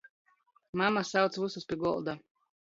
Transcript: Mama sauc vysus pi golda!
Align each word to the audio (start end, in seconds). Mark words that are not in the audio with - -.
Mama 0.81 1.05
sauc 1.11 1.39
vysus 1.45 1.69
pi 1.69 1.81
golda! 1.87 2.19